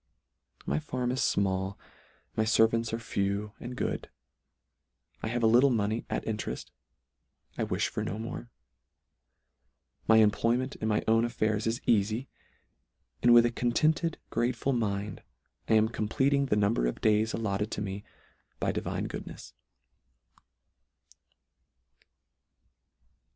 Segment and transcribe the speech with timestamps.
[0.65, 1.77] My farm is fmall,
[2.35, 4.09] my fervants are few, and good;
[5.21, 6.71] I have a little money at intereft;
[7.55, 8.49] I wifh for no more:
[10.07, 12.25] my employment in my own af fairs is eafy;
[13.21, 15.21] and with a contented grateful mind,
[15.69, 18.03] I am compleating the number of days allotted to me
[18.59, 19.53] by divine goodnefs.